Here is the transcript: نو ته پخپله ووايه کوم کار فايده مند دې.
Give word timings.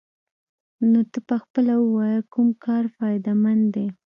نو 0.91 0.99
ته 1.11 1.19
پخپله 1.29 1.73
ووايه 1.79 2.21
کوم 2.33 2.47
کار 2.65 2.83
فايده 2.95 3.33
مند 3.43 3.65
دې. 3.73 3.87